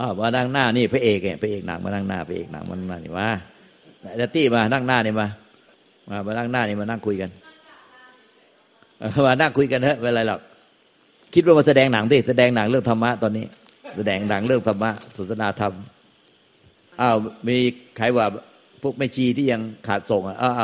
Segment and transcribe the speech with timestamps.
[0.00, 3.28] อ้าวมานั่งหน้านี่พระเอกเนี่ยพระเอกหนังมานั่งหน้าพระเอกหนังมานั่งหน้านี่มา
[4.18, 5.26] เดตี้มานั่งหน้านี่มา
[6.10, 7.30] มามานั่งหน้านี่มานั่งคุยกัน
[9.26, 10.40] มานั่งคุยกันเถอะไม่เป็นไรหรอก
[11.34, 13.46] คิดว่ามาแสดงหนังดิแสดงหนังเรื่องธรรมะตอนนี้
[13.96, 15.72] แสดงหนังเรื่องธรรมะศาสนาธรรม
[17.00, 17.16] อ้าว
[17.48, 17.56] มี
[17.96, 18.26] ใครว่า
[18.82, 20.54] พวกแม่ชีที่ยังขาดส่งอะอ้าว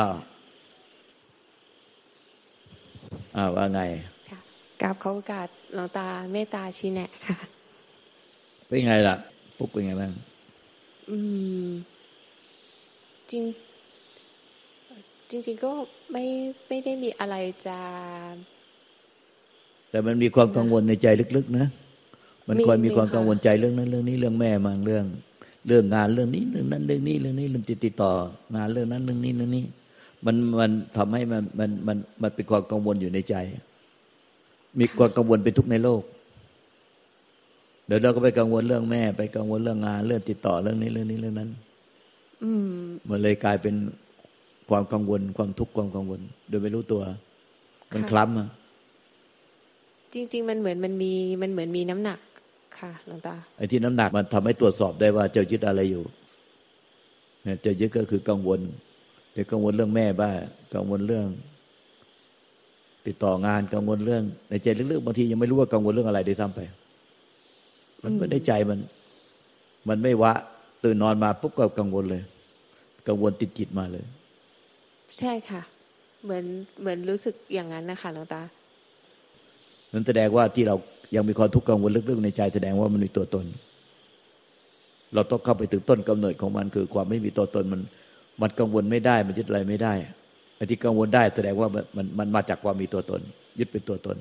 [3.37, 3.81] อ้าวว่าไง
[4.83, 7.37] กราบเขาโอกาสหลวงตาเมตตาชีแนะค่ะ
[8.67, 9.17] เป็นไงล่ะ
[9.59, 10.13] ปุ๊กเป็นไงบ้าง
[11.11, 11.17] อื
[11.67, 11.69] ม
[13.31, 13.43] จริง
[15.31, 15.73] จริง ๆ ก็
[16.13, 16.25] ไม่
[16.69, 17.79] ไม่ได้มีอะไรจะ
[19.91, 21.07] แต่มันมีความกังวลในใจ
[21.37, 21.67] ลึก ๆ นะ
[22.49, 25.05] มันคอยมีความกังวลใจเรื่องนั้น เรื่องนี้เรื่องแม่มางเรื่อง
[25.67, 28.13] เรื่องงานเรื่องนี้เรื่องนั้นเรื่องนี้เรื่องนี้เรื่องติดติดต่อ
[28.55, 29.65] งานเรื่องนั้นเรื่องนี้เรื่องนี้
[30.27, 33.35] มันมันทำให้มันมันมันมันเป็นความกังวลอยู่ในใจ
[34.79, 36.03] มีความกังวลเป็นทุกในโลก
[37.87, 41.51] เดี๋ยวเราก็ไปกังวลเรื่องแม่ ไปกังวลเรื่องงานเรื่องติดต่อเรื่องนี้เรื่องนี้เรื่องนั้น
[42.43, 43.75] อืมมันเลยกลายเป็น
[44.71, 47.03] ความกังวล ความทุกข์ความกังวล โดยไม่รู้ตัว
[47.95, 48.49] มันคล้ำอะ
[50.15, 51.13] จริง ๆ มันเหมือนมันมี
[51.43, 52.19] มันเหมือนมีน้ำหนัก
[52.79, 56.05] ค่ะหลวงตาไอ้ที่น้ำหนักมันทำให้ตรวจสอบได้ว่าเจ้ายึดอะไรอยู่
[57.43, 58.61] เนี่ยเจ้ายึดก็คือกังวล
[59.33, 60.31] เดี๋ยวกังวลเรื่องแม่บ้า
[60.75, 61.27] กังวลเรื่อง
[63.07, 66.61] ติดต่องานกังวลเรื่องในใจลึกๆบางทียังไม่รู้ว่ากังวลเรื่องอะไรได้ซ้ำไป
[68.05, 68.79] มันไม่ได้ใจมัน
[69.89, 70.33] มันไม่วะ
[70.85, 72.23] ตื่นนอนมาปุ๊บก็กังวลเลย
[73.09, 74.05] กังวลติดจิตมาเลย
[75.19, 75.63] ใช่ค่ะ
[76.25, 76.45] เหมือน
[76.81, 78.43] เหมือนรู้สึกอย่างนั้นนะคะหลวงตา
[79.93, 80.77] นั้นแสดงว่าที่เรา
[81.17, 83.47] ยังมีความทุกข์กังวลลึกๆในใจแสดงว่ามันมีตัวตน
[85.15, 87.81] เราต้องเข้าไปถึงต้นกำเนิดของมันคือความไม่มีตัวตนมัน
[88.41, 89.95] มันกังวลไม่ได้ มันยึดอะไรไม่ได้
[90.57, 93.21] ไอ้ที่กังวลได้ แสดงว่ามันมันมาจากความมีตัวตน
[93.59, 94.17] ยึดเป็นตัวตน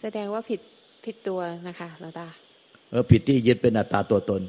[0.00, 0.60] แสดงว่าผิด
[1.06, 2.26] ผิดตัวนะคะหลวงตา
[2.90, 4.42] เออผิดที่ยึดเป็นอัตตาตัวตน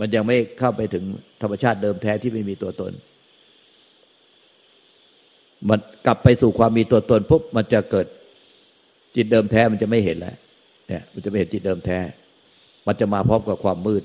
[0.00, 1.04] มันยังไม่เข้าไปถึง
[1.42, 2.92] ธรรมชาติเดิมแท้ที่ไม่มีตัวตน
[5.68, 8.06] มันกลับไปสู่ความมีตัวตนปุ๊บมันจะเกิด
[9.16, 10.36] จิตเดิมแท้มันจะไม่เห็นแล้ว
[10.88, 11.98] เนี่ย มันจะไม่เห็นจิตเดิมแท้
[12.86, 14.02] มันจะมาพร้อมกับความมืด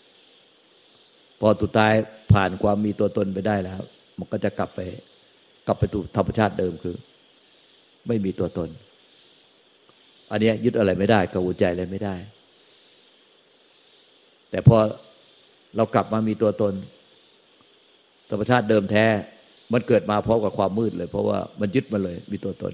[1.40, 1.94] พอสุดท้าย
[2.34, 3.82] ผ่านความมีตัวตนไปได้แล้ว
[4.20, 4.80] มันก็จะกลับไป
[5.68, 6.96] กลับไปสู่ธรรมชาติเดิมคือ
[8.08, 8.70] ไม่มีตัวตน
[10.32, 12.16] อันนี้ยึดอะไรไม่ได้กังวลใจอะไรไม่ได้
[14.50, 14.78] แต่พอ
[15.76, 16.74] เรากลับมามีตัวตน
[18.30, 19.06] ธรรมชาติเดิมแท้
[19.74, 22.74] มันเกิดมาพร้อมกับความมืดเลย เพราะว่ามันยึดมาเลย มีตัวตน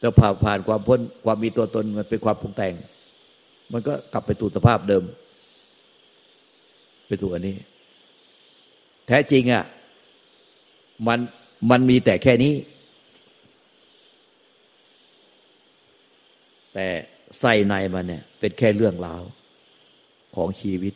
[0.00, 2.74] แล้วผ่านผ่านความพ้นความมีตัวตนมันเป็นความปรุงแต่ง
[3.72, 5.04] มันก็กลับไปสู่สภาพเดิม
[7.06, 7.56] ไปสู่อันนี้
[9.06, 9.64] แท้จริงอะ
[11.06, 11.18] มัน
[11.70, 12.52] มันมีแต่แค่นี้
[16.74, 16.86] แต่
[17.40, 19.22] ใส่ในมันเนี่ย เป็นแค่เรื่องราว
[20.36, 20.94] ของชีวิต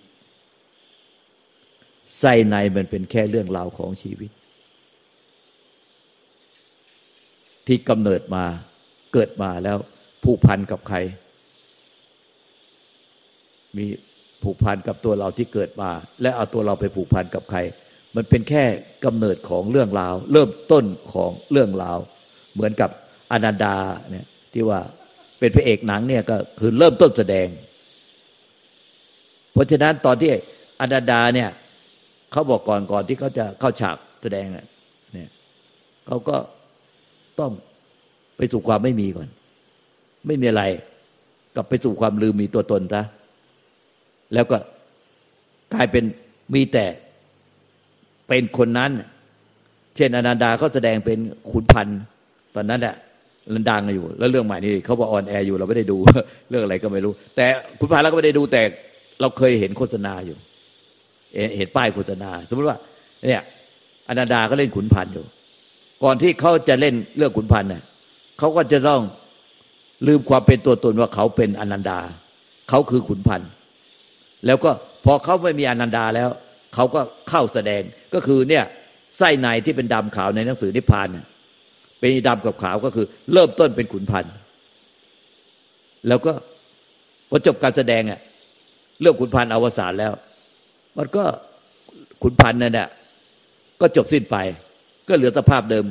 [2.20, 4.30] ใส่ในมันเป็นแค่เรื่องราวของชีวิต
[7.66, 8.44] ที่กำเนิดมา
[9.12, 9.76] เกิดมาแล้ว
[10.24, 10.98] ผูกพันกับใคร
[13.76, 13.84] มี
[14.42, 15.90] ผูกพันกับตัวเราที่เกิดมา
[16.22, 17.58] และเอาตัวเราไปผูกพันกับใคร
[18.16, 18.64] มันเป็นแค่
[19.04, 21.98] กำเนิดของเรื่องราว เริ่มต้นของเรื่องราว
[22.54, 22.90] เหมือนกับ
[23.32, 23.76] อนันดา
[24.10, 24.80] เนี่ยที่ว่า
[25.42, 27.47] เป็นพระเอกหนังเนี่ยก็คือเริ่มต้นแสดง
[29.53, 30.30] เพราะฉะนั้นตอนที่
[30.80, 31.50] อนันดาเนี่ย
[32.32, 35.28] เขาบอกก่อนก่อนที่เขาจะเข้าฉากแสดงเนี่ย
[36.06, 36.36] เขาก็
[37.41, 37.52] ต้อง
[38.36, 39.28] ไปสู่ความไม่มีก่อน
[40.26, 40.64] ไม่มีอะไร
[41.54, 43.02] กลับไปสู่ความลืมมีตัวตนซะ
[44.34, 44.58] แล้วก็
[45.75, 46.04] กลายเป็น
[46.54, 46.86] มีแต่
[48.28, 48.91] เป็นคนนั้น
[49.97, 51.19] เช่นอนันดาเขาแสดงเป็น
[51.50, 52.00] ขุนพันธ์
[52.54, 52.97] ตอนนั้นแหละ
[53.54, 55.96] มันดังอยู่ แล้วเรื่องใหม่นี่เขาบอก on air อยู่เราไม่ได้ดู
[56.49, 57.44] เรื่องอะไรก็ไม่รู้ แต่
[57.78, 58.62] ขุนพันธ์เราก็ไม่ได้ดูแต่
[59.20, 60.37] เราเคยเห็นโฆษณาอยู่
[61.56, 62.78] เห็นป้ายโฆษณา สมมติว่า
[63.28, 63.43] เนี่ย
[64.08, 65.25] อนันดาก็เล่นขุนพันธ์อยู่
[66.05, 67.82] ก่อนที่เขาจะเล่นเรื่องขุนพันธ์เนี่ย
[68.38, 69.00] เขาก็จะต้อง
[70.06, 71.99] ลืมความเป็นตัวตนว่าเขาเป็นอนันดา
[72.69, 73.50] เขาคือขุนพันธ์
[74.46, 74.70] แล้วก็
[75.05, 76.28] พอเขาไม่มีอนันดาแล้ว
[76.75, 77.82] เขาก็เข้าแสดง
[78.14, 78.64] ก็คือเนี่ย
[79.19, 81.26] ไส้ในที่เป็นดำขาวในหนังสือนิพพานเนี่ย
[82.02, 84.32] เป็นดำกับขาวก็คือ เริ่มต้นเป็นขุนพันธ์
[86.08, 86.32] แล้วก็
[87.28, 88.20] พอจบการแสดงอะ
[89.00, 90.12] เรื่องขุนพันธ์อวสานแล้ว
[90.96, 91.25] มันก็
[92.22, 92.88] ขุนพันธ์นั่นแหละ
[93.81, 94.37] ก็จบสิ้นไป
[95.08, 95.84] ก็เหลือสภาพเดิม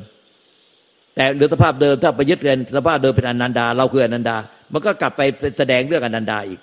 [1.16, 4.38] แต่เหลือสภาพเดิมถ้าไปยึดเรียนสภาพเดิมเป็นอนันดา เราคืออนันดา
[4.74, 5.22] มันก็กลับไป
[5.58, 6.60] แสดงเรื่องอนันดาอีก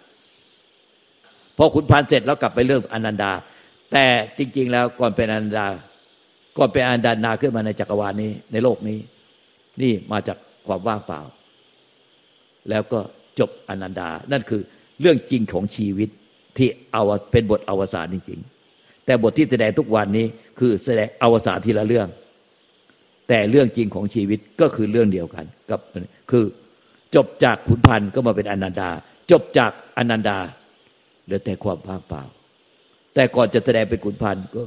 [1.56, 3.32] พอขุนพันธ์เสร็จแล้วกลับไปเรื่องอนันดา
[3.92, 4.04] แต่
[4.38, 5.66] จริง ๆ แล้วก่อนเป็นอนันดา
[6.58, 8.98] ก่อนเป็นอนันดาขึ้นมาในจักรวาลนี้ในโลกนี้
[9.82, 11.20] นี่มาจากความว่างเปล่า
[12.70, 13.00] แล้วก็
[13.38, 14.62] จบอนันดา นั่นคือ
[15.00, 16.08] เรื่องจริงของชีวิต
[16.58, 18.40] ที่เอาเป็นบทอวสานจริง
[18.72, 20.26] ๆ แต่บทที่แสดงทุกวันนี้
[20.58, 22.08] คือแสดงอวสานทีละเรื่อง
[23.28, 25.80] แต่เรื่องจริงของชีวิตก็คือเรื่องเดียวกันกับ
[26.30, 26.44] คือ
[27.14, 28.90] จบจากขุนพันธ์ก็มาเป็นอนันดา
[29.30, 30.38] จบจากอนันดา
[31.24, 32.22] เหลือแต่ความว่างเปล่า
[33.14, 34.62] แต่ก่อนจะแสดงเป็นขุนพันธ์ก็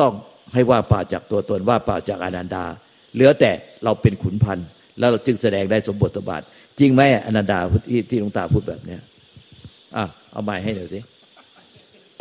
[0.00, 0.12] ต้อง
[0.52, 2.64] ให้ว่าเปล่าจากตัวตนว่าเปล่าจากอนันดา
[3.14, 3.50] เหลือแต่
[3.84, 4.68] เราเป็นขุนพันธ์
[4.98, 6.42] แล้วเราจึงแสดงได้สมบทบาท
[6.80, 7.58] จริงไหมอนันดา
[7.88, 9.00] ที่ที่หลวงตาพูดแบบเนี้ย
[9.96, 11.00] อะเอาใหม่ให้หน่อยสิ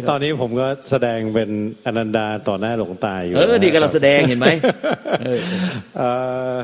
[0.10, 1.50] ตอนนี้ผมก็แสดงเป็น
[1.86, 4.52] อนันดาต่อหน้าหลวงตาอยู่เออนี่ก็เราแสดงเห็นไหม
[5.98, 6.04] เอ
[6.54, 6.58] อ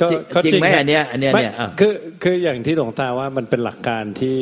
[0.00, 1.92] ก็จริงไหมอันเนี้ยอันเนี้ยเนี่ยคือ
[2.22, 4.38] คืออย่างที่หลวงตาว่ามันเป็นหลักการที่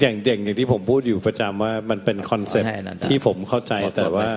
[0.00, 2.64] อย่างเด่งอย่างที่ผมพูดอยู่ประจำว่ามันเป็นคอนเซ็ป
[3.08, 4.28] ที่ผมเข้าใจแต่ว่า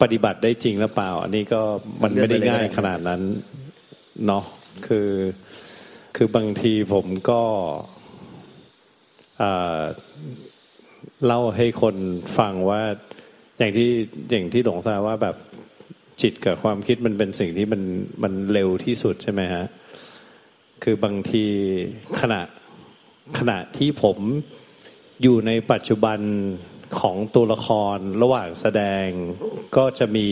[0.00, 1.60] ปฏิบัติได้จริงหรือเปล่า อันนี้ก็
[2.02, 3.20] มันไม่ได้ง่ายขนาดนั้น
[4.26, 4.44] เนาะ
[4.86, 5.10] คือ
[6.16, 7.42] คือบางทีผมก็
[11.26, 11.96] เล่าให้คน
[12.38, 12.82] ฟังว่า
[13.58, 13.90] อย่างที่
[14.30, 15.36] อย่างที่หลวงตาว่าแบบ
[16.22, 17.82] จิตกับความคิดมันเป็นสิ่งที่มัน
[18.22, 19.64] มันเร็วที่สุดใช่ไหมฮะ
[20.82, 21.44] คือบางที
[22.20, 22.40] ขณะ
[23.38, 24.18] ขณะที่ผม
[25.22, 26.18] อยู่ในปัจจุบัน
[27.00, 29.06] ของตัวละครระหว่างแสดง
[29.76, 30.28] ก็จะมี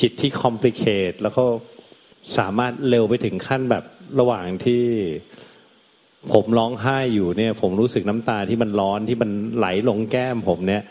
[0.00, 1.44] จิตที่คอมพลีเคทแล้วก็
[2.38, 3.84] สามารถเร็วไปถึงขั้นแบบ
[4.20, 4.84] ระหว่างที่
[6.32, 10.82] ผมร้องไห้อยู่เนี่ย ผมรู้สึกน้ำตาที่มันร้อนที่มันไหลลงแก้มผมเนี่ย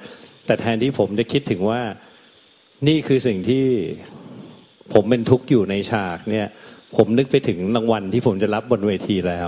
[0.46, 1.82] แต่แทนที่ผมจะคิดถึงว่า
[2.88, 3.66] นี่คือสิ่งที่
[4.94, 6.48] ผมเป็นทุกข์อยู่ในฉากเนี่ย
[6.96, 9.42] ผมนึกไปถึงรางวัลที่ผมจะรับบนเวทีแล้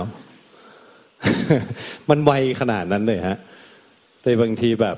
[2.10, 3.38] มันไวขนาดนั้นเลยฮะ
[4.26, 4.96] แต่บางทีแบบ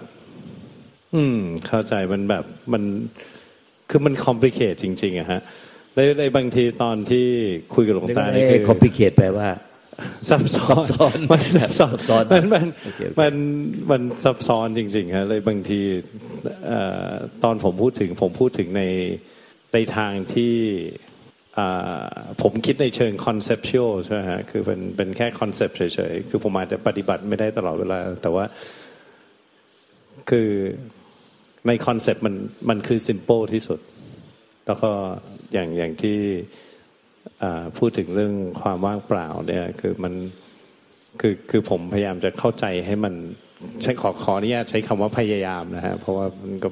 [1.15, 2.83] อืม เข้าใจมันแบบมัน
[3.91, 5.41] คือมัน complicate จริงๆอะฮะ
[6.19, 7.27] ในบางทีตอนที่
[7.75, 9.49] คุยกับหลวงตานี่คือ complicate แปลว่า
[10.29, 10.75] ซับซ้อ
[11.15, 11.87] นมันซับซ้
[12.17, 12.67] อนมันมัน
[13.21, 13.35] มัน
[13.91, 15.81] มันซับซ้อนจริงๆครับเลยบางที
[17.45, 18.83] ตอนผมพูดถึง ผมพูดถึงใน
[19.73, 20.55] ในทางที่
[22.43, 25.83] ผมคิดในเชิง conceptual ใช่ไหมฮะคือเป็นเป็นแค่คอนเซปต์เฉ
[26.13, 28.45] ยๆ คือผมอาจจะปฏิบัติไม่ได้ตลอดเวลา แต่ว่า
[30.31, 30.51] คือ
[31.67, 32.35] ในคอนเซปต์มัน
[32.69, 33.81] มันคือ simple ที่สุด
[34.67, 34.91] แล้วก็
[35.53, 36.19] อย่างอย่างที่
[37.79, 40.15] พูดถึงเรื่องความว่างเปล่าเนี่ยคือมัน
[41.21, 43.15] คือคือผมพยายามจะเข้าใจให้มัน
[43.83, 46.69] ใช้ขอขออนุญาตใช้คำว่าพยายามนะฮะเพราะว่ามันก็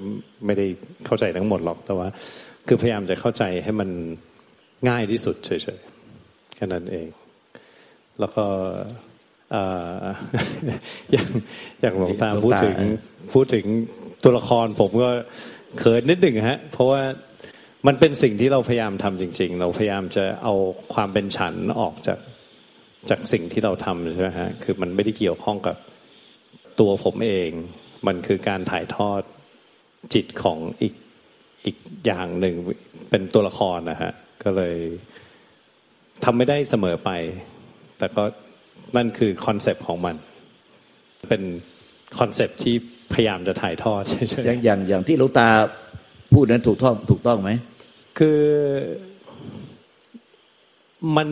[0.47, 0.67] ไม่ได้
[1.07, 2.09] เข้าใจทั้งหมดหรอกแต่ว่า
[2.67, 3.91] คือพยายามจะเข้าใจให้มัน
[4.89, 7.09] ง่ายที่สุดเฉยๆแค่นั้นเอง
[8.21, 8.45] แล้วก็
[11.13, 11.29] อย่าง
[11.81, 12.77] อย่างหลวงตาพูดถึง
[13.33, 13.67] พูดถึง
[14.25, 15.11] ตัวละครผมก็
[15.79, 17.03] เขินนิดหนึ่งฮะ เพราะว่า
[17.87, 20.55] มันเป็นสิ่งที่เราพยายามทำจริง ๆ เราพยายามจะเอา
[20.95, 22.19] ความเป็นฉันออกจาก
[23.11, 25.77] จากสิ่งที่เราทำใช่ไหมฮะคือมันไม่ได้เกี่ยวข้องกับ
[26.81, 27.51] ตัวผมเอง
[28.07, 29.23] มันคือการถ่ายทอด
[30.15, 30.95] จิตของอีก
[31.65, 31.77] อีก
[32.07, 32.55] อย่างหนึ่ง
[33.11, 34.13] เป็นตัวละครนะฮะ
[34.45, 34.77] ก็เลย
[36.25, 37.11] ทำไม่ได้เสมอไป
[37.99, 38.25] แต่ก็
[38.97, 40.17] นั่นคือคอนเซปต์ของมัน
[41.29, 41.43] เป็น
[42.19, 42.75] คอนเซปต์ที่
[43.13, 45.49] พยายามจะถ่ายทอดใช่ไหมอย่างอย่างที่ลูกตา
[46.33, 47.51] พูดนั้นถูกต้องถูกต้องไหม
[48.19, 48.41] คือ
[51.17, 51.29] มัน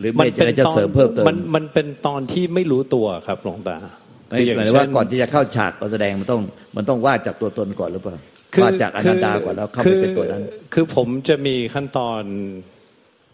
[0.00, 0.26] หรือไม่
[0.58, 3.76] จะเสริมเพิ่มเติมมันมันเป็นตอนที่ไม่รู้ตัวครับหลวงตา
[4.56, 6.40] หมายว่าก่อนที่จะเข้าฉากการแสดงมันต้อง
[6.76, 8.16] มันต้องวาดจากตัวตนก่อนหรือเปล่า
[8.62, 10.42] วาดจากอนันดาก่อนแล้วเข้าไปเป็นตัวนั้น
[10.74, 12.22] คือผมจะมีขั้นตอน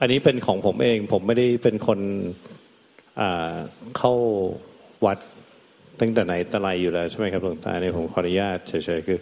[0.01, 1.99] อันนี้เป็นของผมเอง ผมไม่ได้เป็นคน
[3.99, 4.13] เข้า
[5.07, 5.19] วัด
[6.01, 9.19] ตั้งแต่ไหนแต่ไรอยู่แล้วใช่ไหมครับหลวงตาเนี่ยผมขออนุญาตเฉยๆคือ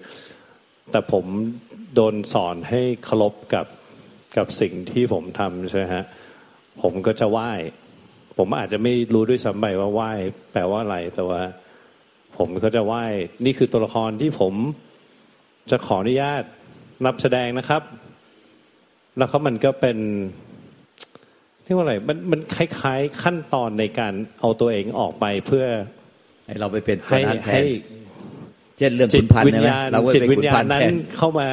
[0.91, 1.25] แต่ผม
[1.95, 3.67] โดนสอนให้เคารพกับ
[4.37, 6.05] กับสิ่งที่ผมทำใช่ฮะ
[6.83, 7.51] ผมก็จะไหว้
[8.39, 10.11] ผมอาจจะไม่รู้ด้วยซ้ำไปว่าไหว้
[10.53, 11.43] แปลว่าอะไรแต่ว่า
[12.37, 13.05] ผมก็จะไหว้
[13.45, 14.55] นี่คือตัวละครที่ผม
[15.71, 16.43] จะขออนุญาต
[17.05, 17.83] นับแสดงนะครับ
[19.17, 19.99] แล้วเขามันก็เป็น
[21.67, 25.67] เรียกว่าอะไรมันมันคล้ายๆขั้นตอนในการเอาตัวเองออกไปเพื่อ
[26.47, 27.61] ให้เราไปเป็นให้ให้
[28.79, 30.83] เช่นเรื่องขุนพันธ์ใช่ไหมเราจิตวิญญาณนั้น
[31.17, 31.49] เข้ามา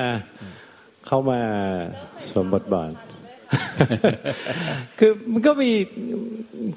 [1.07, 1.39] เข้ามา
[2.33, 2.91] สมบทบาท
[4.99, 5.71] คือมันก็มี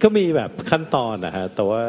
[0.03, 1.83] ก็มีแบบขั้นตอนนะฮะแต่ว่า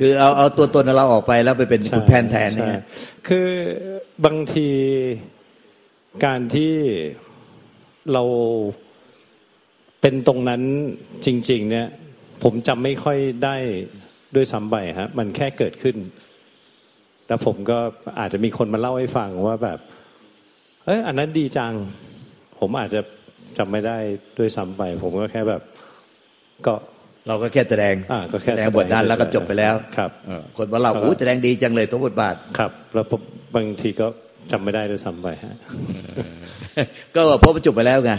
[0.00, 2.82] คือเอาเอาตัวตนเราออกไปแล้วไปเป็นขุนแทนแทนเนี่ย
[3.28, 3.48] คือ
[4.24, 4.70] บางที
[6.24, 6.74] การที่
[8.12, 8.22] เรา
[10.00, 10.62] เป็นตรงนั้น
[11.26, 11.86] จริง ๆ เนี่ย
[12.42, 13.56] ผมจำไม่ค่อยได้
[14.34, 15.96] ด้วยซ้ำไปฮะ มันแค่เกิดขึ้น
[17.28, 17.78] แล้วผมก็
[18.20, 19.78] อาจจะมีคนมาเล่าให้ฟังว่าแบบ
[20.84, 21.72] เอ้ยอันนั้นดีจัง
[22.60, 23.00] ผมอาจจะ
[23.58, 23.98] จำไม่ได้
[24.38, 25.62] ด้วยซ้ำไป ผมก็แค่แบบ
[26.66, 26.74] ก็
[27.28, 30.10] เราก็แค่แสดงอ่าก็แค่แสดงบทนั้นแล้วก็จบไปแล้ว ครับ
[30.56, 33.06] คนว่าเราโอ้แสดงดีจังเลยทุกบทบาท ครับ แล้ว
[33.54, 34.06] บางทีก็
[34.52, 35.54] จำไม่ได้ด้วยซ้ำไปฮะ
[37.14, 38.12] ก็เพราะมันจบไปแล้วไง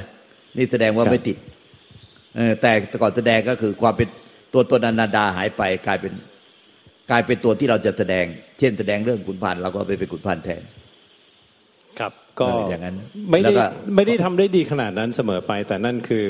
[0.57, 1.38] นี่แสดงว่าไม่ติด
[2.36, 4.07] เออแต่ก่อนแสดงก็คือความเป็น
[4.53, 6.13] ตัวตนอนันดาหายไป กลายเป็น
[7.12, 8.25] กลายเป็นตัวที่เราจะแสดง
[8.60, 10.62] เช่นแสดงเรื่องขุนพันธ์เราก็ไปเป็นขุนพันธ์แทน
[12.00, 12.96] ครับ ก็อย่างนั้น
[13.31, 13.53] ไม่ได้
[13.96, 16.27] ไม่ได้ทำได้ดีขนาดนั้นเสมอไป แต่นั่นคือ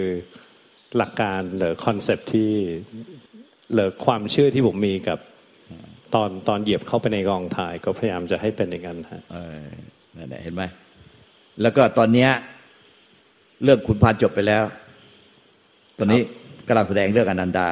[0.98, 2.54] หลักการหรือคอนเซปที่
[3.74, 5.20] หรือความเชื่อที่ผมมีกับ
[6.16, 9.22] ตอนตอนเหยียบเข้าไปในกองถ่าย ก็พยายามจะให้เป็นอย่างนั้นฮะ
[10.18, 10.64] นั่นแหละเห็นไหม
[11.62, 12.30] แล้วก็ตอนเนี้ย
[13.64, 14.64] เรื่องขุนพันธ์จบไปแล้ว
[15.98, 16.22] ตอนนี้
[16.68, 17.70] กำลังแสดงเรื่องอนันดา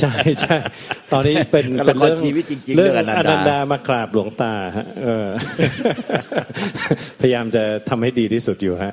[0.00, 0.56] ใช่ใช่
[1.12, 4.86] ตอนนี้เป็นเป็นเรื่องชีวิตจริงๆเรื่องอนันดามากราบหลวงตาฮะ
[7.20, 8.92] พยายามจะทำให้ดีที่สุดอยู่ฮะ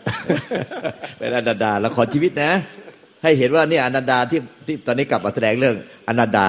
[1.20, 2.52] เป็นอนันดาละครชีวิตนะ
[3.24, 5.76] ให้เห็นว่านี่อนันดาที่ที่ตอนนี้กลับมาแสดงเรื่อง
[6.08, 6.48] อนันดา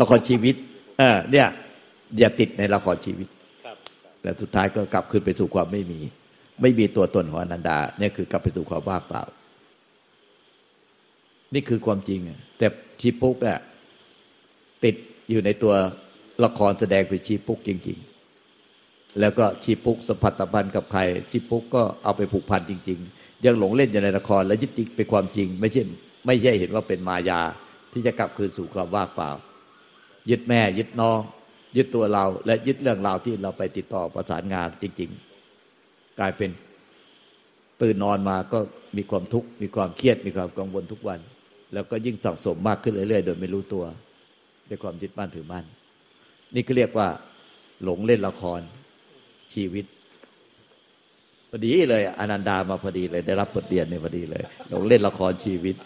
[0.00, 0.54] ละครชีวิต
[0.98, 1.48] เออเนี่ย
[2.18, 3.28] อย่าติดในละครชีวิต
[4.22, 6.00] แล้วสุดท้ายก็กลับขึ้นไปสู่ความไม่มี
[6.62, 9.22] ไม่มีตัวตนของอนันดา เนี่ยคือกลับไปสู่ความว่างเปล่า
[11.54, 12.20] นี่คือความจริง
[12.58, 12.66] แต่
[13.00, 13.60] ชีปุ๊กอะ
[14.84, 14.94] ติด
[15.30, 15.74] อยู่ในตัว
[16.44, 17.98] ละครแสดงเป็นชีปุ๊กจริง
[18.54, 21.00] ๆ แล้วก็ชีปุ๊กสัมผัสตพันกับใคร
[21.30, 25.82] ชีปุ๊กก็เอาไปผูกพันจริง ๆ ยังหลงเล่นอยู่ในละครและยึดติดเป็นความจริง ไม่ใช่
[26.26, 27.40] ไม่ใช่เห็นว่าเป็นมายา
[27.92, 29.30] ที่จะกลับคืนสู่ความว่างเปล่า
[30.30, 31.20] ยึดแม่ ยึดน้อง
[31.76, 35.10] ยึดตัวเรา และยึดเรื่องราวที่เราไปติดต่อประสานงานจริง
[35.64, 36.50] ๆ กลายเป็น
[37.82, 38.58] ตื่นนอนมาก็
[38.96, 41.20] มีความทุกข์มีความเครียดมีความกังวลทุกวัน
[41.74, 43.84] แล้วก็ยิ่งสังสมมากขึ้นเรื่อยๆ โดยไม่รู้ตัว
[44.68, 45.64] ด้วยความยึดมั่นถือมั่น
[46.54, 47.08] นี่ก็เรียกว่า
[47.84, 48.60] หลงเล่นละคร
[49.54, 49.84] ชีวิต
[51.50, 55.76] พอดีเลยอนันดามาพอดีเลย ได้รับบทเรียนในพอดีเลย หลงเล่นละครชีวิต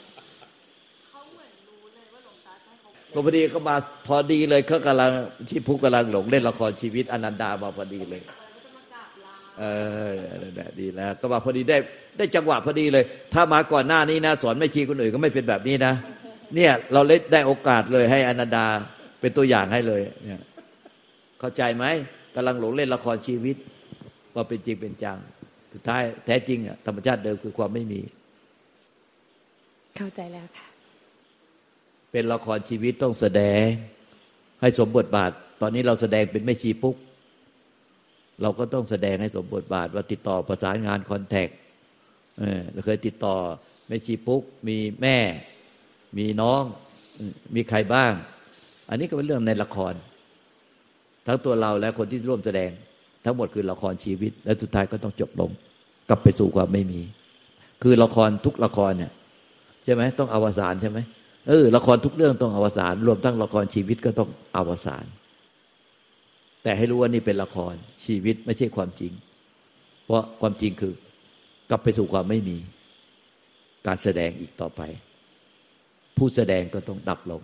[3.12, 3.76] ก็พอดีก็มา
[4.06, 5.10] พอดีเลยเขากำลัง
[5.50, 8.22] ที่พุกกำลังหลงเล่นละครชีวิตอนันดามาพอดีเลย
[9.58, 9.64] เอ
[10.08, 10.12] อ
[10.80, 11.78] ดีแล้วก็มาพอดีได้
[12.16, 13.04] ได้จังหวะพอดีเลย
[13.34, 15.94] ถ้ามาก่อนหน้านี้นะสอนไม่ชีคนอื่นก็ไม่เป็นแบบนี้นะ
[16.54, 18.66] เนี่ยเราเล่ได้โอกาสเลยให้อนันดา
[19.20, 20.40] เป็นตัวอย่างให้เลย เนี่ย
[21.40, 21.84] เข้าใจไหม
[22.34, 23.56] กำลังหลงเล่นละครชีวิต
[24.34, 25.18] ว่าเป็นจริงเป็นจัง
[25.72, 28.00] สุดท้ายแท้จริงอะธรรมชาติเดิมคือความไม่มี
[29.96, 30.71] เข้าใจแล้วค่ะ
[32.12, 33.64] เป็นละครชีวิตต้องแสดง
[34.60, 36.96] ให้สมบทบาท ตอนนี้เราแสดงเป็นไม่ชีปุ๊ก
[38.42, 41.48] เราก็ต้องแสดงให้สมบทบาท ว่าติดต่อประสานงานคอนแทค
[42.72, 43.34] เราเคยติดต่อ
[43.88, 45.16] แม่ชีปุ๊ก มีแม่
[46.18, 46.62] มีน้อง
[47.54, 48.12] มีใครบ้าง
[48.88, 49.94] อันนี้ก็เป็นเรื่องในละคร
[51.26, 52.70] ทั้งตัวเราและคนที่ร่วมแสดง
[53.24, 55.50] ทั้งหมดคือละครชีวิต และสุดท้ายก็ต้องจบลง
[56.08, 57.00] กลับไปสู่ความไม่มี
[57.82, 59.12] คือละครทุกละครเนี่ย
[59.84, 60.98] ใช่ไหมต้องอวสานใช่ไหม
[61.48, 65.04] เออละครทุกเรื่องต้องอวสานรวมทั้งละครชีวิตก็ต้องอวสาน
[66.62, 69.12] แต่ให้รู้ว่านี่เป็นละครชีวิตไม่ใช่ความจริง
[70.04, 70.94] เพราะความจริงคือ
[71.70, 72.56] กลับไปสู่ความไม่มี
[73.86, 74.82] การแสดงอีกต่อไป
[76.16, 77.42] ผู้แสดงก็ต้องดับลง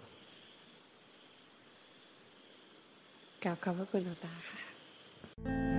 [3.45, 5.78] กลับขอบพระคุณหลวงตาค่ะ